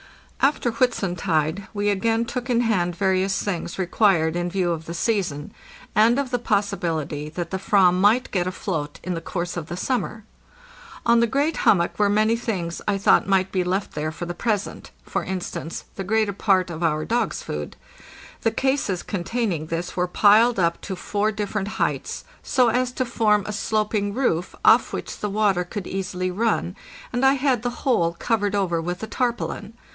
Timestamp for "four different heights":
20.95-22.23